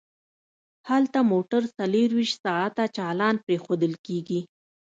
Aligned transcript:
هلته 0.89 1.19
موټر 1.31 1.61
څلور 1.77 2.09
ویشت 2.17 2.37
ساعته 2.45 2.83
چالان 2.97 3.35
پریښودل 3.45 3.93
کیږي 4.05 4.41